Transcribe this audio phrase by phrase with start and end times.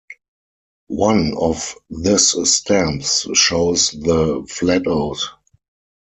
[0.87, 5.27] One of this stamps shows the Flatows.